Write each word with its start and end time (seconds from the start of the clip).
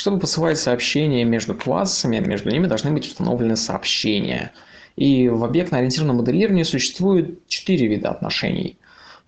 Чтобы 0.00 0.18
посылать 0.18 0.58
сообщения 0.58 1.24
между 1.24 1.54
классами, 1.54 2.20
между 2.20 2.48
ними 2.48 2.66
должны 2.66 2.90
быть 2.90 3.06
установлены 3.06 3.54
сообщения. 3.54 4.50
И 4.96 5.28
в 5.28 5.44
объектно-ориентированном 5.44 6.16
моделировании 6.16 6.62
существует 6.62 7.46
четыре 7.48 7.86
вида 7.86 8.08
отношений. 8.08 8.78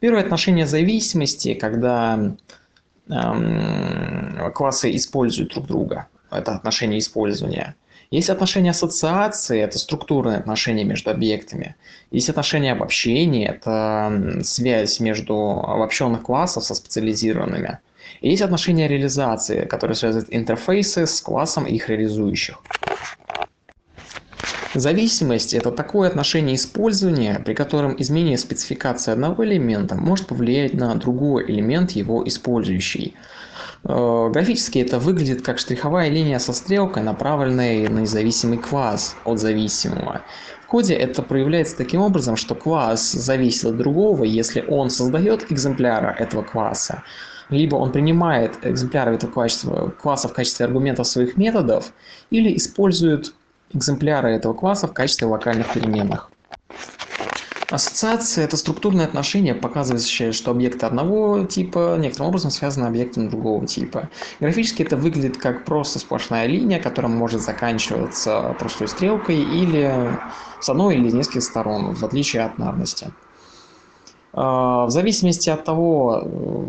Первое 0.00 0.22
отношение 0.22 0.66
зависимости, 0.66 1.52
когда 1.52 2.34
эм, 3.10 4.52
классы 4.54 4.96
используют 4.96 5.52
друг 5.52 5.66
друга. 5.66 6.06
Это 6.30 6.54
отношение 6.54 7.00
использования. 7.00 7.76
Есть 8.10 8.30
отношение 8.30 8.70
ассоциации, 8.70 9.60
это 9.60 9.78
структурные 9.78 10.38
отношения 10.38 10.84
между 10.84 11.10
объектами. 11.10 11.76
Есть 12.10 12.30
отношение 12.30 12.72
обобщения, 12.72 13.44
это 13.46 14.40
связь 14.42 15.00
между 15.00 15.36
обобщенных 15.36 16.22
классов 16.22 16.64
со 16.64 16.74
специализированными. 16.74 17.78
И 18.20 18.30
есть 18.30 18.42
отношение 18.42 18.88
реализации, 18.88 19.64
которое 19.64 19.94
связывает 19.94 20.34
интерфейсы 20.34 21.06
с 21.06 21.20
классом 21.20 21.66
их 21.66 21.88
реализующих. 21.88 22.58
Зависимость– 24.74 25.52
это 25.54 25.70
такое 25.70 26.08
отношение 26.08 26.56
использования, 26.56 27.42
при 27.44 27.52
котором 27.52 27.94
изменение 28.00 28.38
спецификации 28.38 29.12
одного 29.12 29.44
элемента 29.44 29.94
может 29.94 30.28
повлиять 30.28 30.72
на 30.72 30.94
другой 30.94 31.44
элемент, 31.50 31.90
его 31.90 32.26
использующий. 32.26 33.14
Э, 33.84 34.30
графически 34.32 34.78
это 34.78 34.98
выглядит 34.98 35.42
как 35.42 35.58
штриховая 35.58 36.08
линия 36.08 36.38
со 36.38 36.54
стрелкой, 36.54 37.02
направленной 37.02 37.88
на 37.88 38.00
независимый 38.00 38.56
класс 38.56 39.14
от 39.24 39.38
зависимого. 39.40 40.22
В 40.62 40.66
коде 40.68 40.94
это 40.94 41.22
проявляется 41.22 41.76
таким 41.76 42.00
образом, 42.00 42.36
что 42.36 42.54
класс 42.54 43.12
зависит 43.12 43.66
от 43.66 43.76
другого, 43.76 44.24
если 44.24 44.64
он 44.66 44.88
создает 44.88 45.52
экземпляра 45.52 46.16
этого 46.18 46.42
класса, 46.42 47.02
либо 47.48 47.76
он 47.76 47.92
принимает 47.92 48.58
экземпляры 48.64 49.14
этого 49.14 49.30
класса 49.90 50.28
в 50.28 50.32
качестве 50.32 50.66
аргументов 50.66 51.06
своих 51.06 51.36
методов, 51.36 51.92
или 52.30 52.56
использует 52.56 53.34
экземпляры 53.72 54.30
этого 54.30 54.54
класса 54.54 54.86
в 54.86 54.92
качестве 54.92 55.26
локальных 55.26 55.72
переменных. 55.72 56.30
Ассоциация– 57.72 58.44
это 58.46 58.58
структурное 58.58 59.06
отношение, 59.06 59.54
показывающее, 59.54 60.32
что 60.32 60.50
объекты 60.50 60.84
одного 60.84 61.44
типа 61.46 61.96
некоторым 61.98 62.28
образом 62.28 62.50
связаны 62.50 62.84
объектами 62.84 63.30
другого 63.30 63.66
типа. 63.66 64.10
Графически 64.40 64.82
это 64.82 64.98
выглядит 64.98 65.38
как 65.38 65.64
просто 65.64 65.98
сплошная 65.98 66.46
линия, 66.46 66.78
которая 66.78 67.10
может 67.10 67.40
заканчиваться 67.40 68.54
простой 68.58 68.88
стрелкой 68.88 69.36
или 69.36 70.18
с 70.60 70.68
одной 70.68 70.96
или 70.96 71.10
нескольких 71.10 71.44
сторон, 71.44 71.94
в 71.94 72.04
отличие 72.04 72.42
от 72.42 72.58
нарности. 72.58 73.10
А, 74.32 74.86
в 74.86 74.90
зависимости 74.90 75.50
от 75.50 75.64
того, 75.64 76.22
э, 76.24 76.66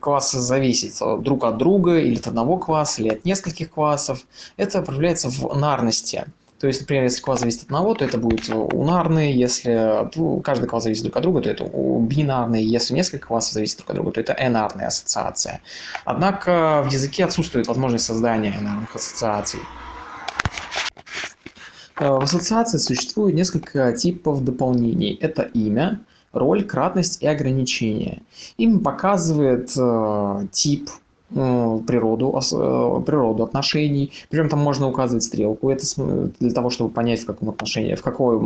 классы 0.00 0.40
зависят 0.40 1.22
друг 1.22 1.44
от 1.44 1.56
друга, 1.56 1.98
или 1.98 2.18
от 2.18 2.26
одного 2.26 2.58
класса, 2.58 3.02
или 3.02 3.08
от 3.08 3.24
нескольких 3.24 3.70
классов, 3.70 4.20
это 4.56 4.82
проявляется 4.82 5.30
в 5.30 5.56
нарности. 5.56 6.26
То 6.58 6.68
есть, 6.68 6.80
например, 6.80 7.04
если 7.04 7.20
класс 7.20 7.40
зависит 7.40 7.60
от 7.60 7.66
одного, 7.66 7.94
то 7.94 8.04
это 8.04 8.16
будет 8.16 8.48
унарный, 8.48 9.32
если 9.32 10.08
ну, 10.14 10.40
каждый 10.40 10.66
класс 10.66 10.84
зависит 10.84 11.02
друг 11.02 11.16
от 11.16 11.22
друга, 11.22 11.42
то 11.42 11.50
это 11.50 11.64
бинарный, 11.64 12.64
если 12.64 12.94
несколько 12.94 13.26
классов 13.28 13.52
зависят 13.54 13.78
друг 13.78 13.90
от 13.90 13.96
друга, 13.96 14.12
то 14.12 14.20
это 14.20 14.32
n-арная 14.32 14.86
ассоциация. 14.86 15.60
Однако 16.06 16.82
в 16.88 16.92
языке 16.92 17.24
отсутствует 17.24 17.66
возможность 17.66 18.06
создания 18.06 18.54
n-арных 18.58 18.94
ассоциаций. 18.94 19.60
Э, 21.98 22.08
в 22.08 22.22
ассоциации 22.22 22.78
существует 22.78 23.34
несколько 23.34 23.92
типов 23.92 24.42
дополнений. 24.42 25.18
Это 25.20 25.42
имя, 25.42 26.00
роль, 26.32 26.64
кратность 26.64 27.22
и 27.22 27.26
ограничение. 27.26 28.22
Им 28.56 28.80
показывает 28.80 29.72
э, 29.76 30.46
тип 30.52 30.90
Э, 31.34 31.80
природу, 31.84 32.38
э, 32.38 33.02
природу 33.04 33.42
отношений. 33.42 34.12
Причем 34.30 34.48
там 34.48 34.60
можно 34.60 34.86
указывать 34.86 35.24
стрелку. 35.24 35.70
Это 35.70 35.84
для 36.38 36.52
того, 36.52 36.70
чтобы 36.70 36.90
понять, 36.90 37.20
в 37.22 37.26
каком 37.26 37.48
отношении, 37.48 37.96
в 37.96 38.02
какой, 38.02 38.38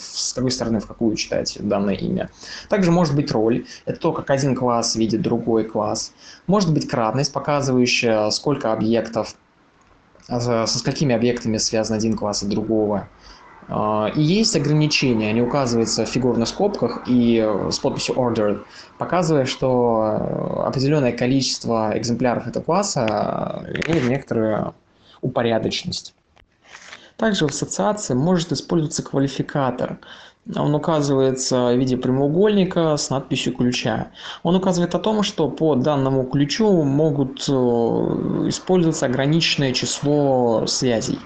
с 0.00 0.32
какой 0.32 0.50
стороны, 0.50 0.80
в 0.80 0.88
какую 0.88 1.14
читать 1.14 1.56
данное 1.60 1.94
имя. 1.94 2.28
Также 2.68 2.90
может 2.90 3.14
быть 3.14 3.30
роль. 3.30 3.64
Это 3.84 4.00
то, 4.00 4.12
как 4.12 4.28
один 4.30 4.56
класс 4.56 4.96
видит 4.96 5.22
другой 5.22 5.62
класс. 5.62 6.12
Может 6.48 6.74
быть 6.74 6.88
кратность, 6.88 7.32
показывающая, 7.32 8.28
сколько 8.30 8.72
объектов, 8.72 9.36
э, 10.28 10.66
со 10.66 10.78
сколькими 10.78 11.14
объектами 11.14 11.58
связан 11.58 11.96
один 11.96 12.16
класс 12.16 12.42
от 12.42 12.48
другого. 12.48 13.08
А, 13.68 14.10
и 14.14 14.20
есть 14.20 14.56
ограничения, 14.56 15.30
они 15.30 15.42
указываются 15.42 16.04
в 16.04 16.08
фигурных 16.08 16.48
скобках 16.48 17.02
и 17.06 17.46
с 17.70 17.78
подписью 17.78 18.16
ordered, 18.16 18.64
показывая, 18.98 19.44
что 19.44 20.18
э, 20.18 20.66
определенное 20.66 21.12
количество 21.12 21.92
экземпляров 21.96 22.46
этого 22.46 22.62
класса 22.62 23.64
имеет 23.86 24.08
некоторую 24.08 24.74
упорядоченность. 25.20 26.14
Также 27.16 27.46
в 27.46 27.50
ассоциации 27.50 28.14
может 28.14 28.50
использоваться 28.50 29.02
квалификатор. 29.02 29.98
Он 30.56 30.74
указывается 30.74 31.66
в 31.66 31.76
виде 31.76 31.98
прямоугольника 31.98 32.96
с 32.96 33.10
надписью 33.10 33.54
ключа. 33.54 34.08
Он 34.42 34.56
указывает 34.56 34.94
о 34.94 34.98
том, 34.98 35.22
что 35.22 35.48
по 35.48 35.74
данному 35.74 36.24
ключу 36.24 36.82
могут 36.82 37.46
э, 37.46 37.52
использоваться 38.48 39.06
ограниченное 39.06 39.72
число 39.72 40.66
связей. 40.66 41.18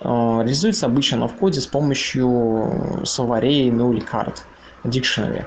Э, 0.00 0.08
реализуется 0.42 0.86
обычно 0.86 1.28
в 1.28 1.36
коде 1.36 1.60
с 1.60 1.66
помощью 1.66 3.02
словарей, 3.04 3.70
ну 3.70 3.92
или 3.92 4.00
карт, 4.00 4.44
dictionary. 4.84 5.46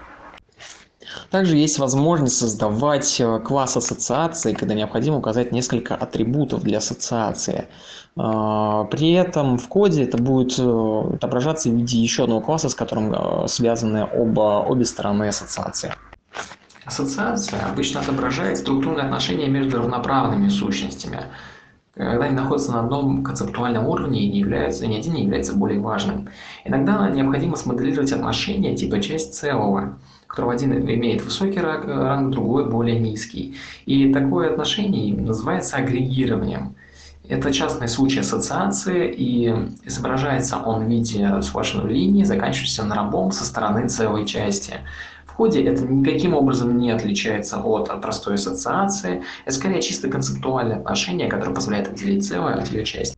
Также 1.32 1.58
есть 1.58 1.80
возможность 1.80 2.38
создавать 2.38 3.20
э, 3.20 3.40
класс 3.40 3.78
ассоциации, 3.78 4.54
когда 4.54 4.74
необходимо 4.74 5.18
указать 5.18 5.52
несколько 5.52 5.96
атрибутов 5.96 6.64
для 6.64 6.80
ассоциации. 6.80 7.68
Э, 8.18 8.86
при 8.90 9.12
этом 9.14 9.58
в 9.58 9.68
коде 9.68 10.04
это 10.04 10.18
будет 10.18 10.60
отображаться 10.60 11.70
в 11.70 11.74
виде 11.74 12.00
еще 12.00 12.24
одного 12.24 12.42
класса, 12.42 12.70
с 12.70 12.76
которым 12.76 13.48
связаны 13.48 14.06
оба, 14.06 14.66
обе 14.68 14.86
стороны 14.86 15.28
ассоциации. 15.28 15.94
Ассоциация 16.86 17.64
обычно 17.68 18.02
отображает 18.02 18.58
структурные 18.58 19.06
отношения 19.06 19.48
между 19.48 19.78
равноправными 19.78 20.50
сущностями– 20.50 21.22
когда 22.00 22.26
они 22.26 22.36
находятся 22.36 22.72
на 22.72 22.80
одном 22.80 23.24
концептуальном 23.24 23.86
уровне 23.86 24.22
и 24.24 24.30
не 24.30 24.40
являются, 24.40 24.88
ни 24.88 24.96
один 24.96 25.16
не 25.16 25.24
является 25.24 25.54
более 25.54 25.82
важным. 25.82 26.30
Иногда 26.64 27.10
необходимо 27.10 27.58
смоделировать 27.58 28.14
отношения 28.14 28.74
типа 28.74 29.02
часть 29.02 29.34
целого, 29.34 29.98
которого 30.26 30.54
один 30.54 30.74
имеет 30.78 31.22
высокий 31.22 31.60
ранг, 31.60 32.32
другой 32.32 32.70
более 32.70 32.98
низкий. 32.98 33.58
И 33.86 34.14
такое 34.14 34.50
отношение 34.50 35.14
называется 35.14 35.76
агрегированием. 35.76 36.74
Это 37.28 37.52
частный 37.54 37.90
случай 37.90 38.22
ассоциации, 38.22 39.14
и 39.14 39.54
изображается 39.84 40.58
он 40.58 40.86
в 40.86 40.90
виде 40.90 41.42
сплошной 41.42 41.92
линии, 41.94 42.24
заканчивающейся 42.24 42.86
на 42.86 42.96
ромбом 42.96 43.31
со 43.34 43.44
стороны 43.44 43.90
целой 43.90 44.26
части 44.26 44.76
коде 45.39 45.63
это 45.63 45.85
никаким 45.85 46.33
образом 46.33 46.77
не 46.77 46.91
отличается 46.91 47.61
от 47.63 48.01
простой 48.01 48.35
ассоциации. 48.35 49.23
Это 49.45 49.55
скорее 49.55 49.81
чисто 49.81 50.09
концептуальное 50.09 50.75
отношение, 50.75 51.29
которое 51.29 51.55
позволяет 51.55 51.88
отделить 51.88 52.27
целое 52.27 52.55
от 52.55 52.67
ее 52.67 52.83
части. 52.83 53.17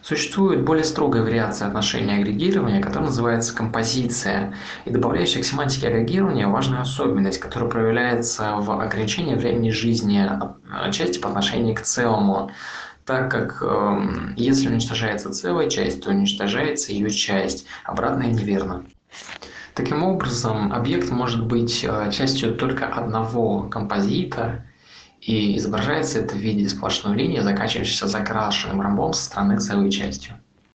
Существует 0.00 0.64
более 0.64 0.84
строгая 0.84 1.24
вариация 1.24 1.66
отношения 1.66 2.18
агрегирования, 2.18 2.80
которая 2.80 3.08
называется 3.08 3.56
композиция, 3.56 4.54
и 4.84 4.90
добавляющая 4.90 5.42
к 5.42 5.44
семантике 5.44 5.88
агрегирования 5.88 6.46
важную 6.46 6.82
особенность, 6.82 7.40
которая 7.40 7.68
проявляется 7.68 8.54
в 8.58 8.70
ограничении 8.70 9.34
времени 9.34 9.70
жизни 9.70 10.30
части 10.92 11.18
по 11.18 11.28
отношению 11.28 11.74
к 11.74 11.80
целому 11.80 12.52
так 13.04 13.30
как 13.30 13.62
э, 13.62 14.34
если 14.36 14.68
уничтожается 14.68 15.30
целая 15.30 15.70
часть, 15.70 16.02
то 16.02 16.10
уничтожается 16.10 16.92
ее 16.92 17.08
часть. 17.08 17.64
Обратное 17.84 18.26
неверно. 18.26 18.84
Таким 19.78 20.02
образом, 20.02 20.72
объект 20.72 21.08
может 21.08 21.46
быть 21.46 21.84
э, 21.84 22.10
частью 22.10 22.56
только 22.56 22.88
одного 22.88 23.68
композита, 23.68 24.64
и 25.20 25.56
изображается 25.56 26.18
это 26.18 26.34
в 26.34 26.38
виде 26.38 26.68
сплошной 26.68 27.16
линии, 27.16 27.38
заканчивающейся 27.38 28.08
закрашенным 28.08 28.80
ромбом 28.80 29.12
со 29.12 29.22
стороны 29.26 29.60
целой 29.60 29.92
частью. 29.92 30.34